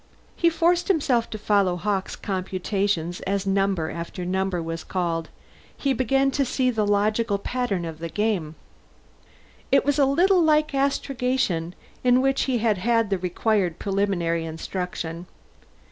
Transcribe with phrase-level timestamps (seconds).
[0.35, 5.31] He forced himself to follow Hawkes' computations as number after number was called off.
[5.77, 8.55] He began to see the logical pattern of the game.
[9.71, 15.27] It was a little like astrogation, in which he had had the required preliminary instruction.